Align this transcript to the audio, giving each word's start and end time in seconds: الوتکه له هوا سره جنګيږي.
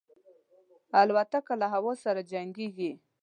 الوتکه 0.99 1.53
له 1.61 1.67
هوا 1.73 1.93
سره 2.03 2.21
جنګيږي. 2.31 2.91